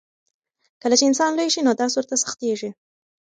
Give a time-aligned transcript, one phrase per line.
[0.81, 2.69] کله چې انسان لوی شي نو درس ورته سختېږي.